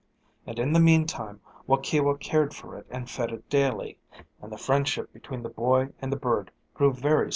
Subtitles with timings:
[0.47, 3.99] And in the meantime Waukewa cared for it and fed it daily,
[4.41, 7.29] and the friendship between the boy and the bird grew very strong.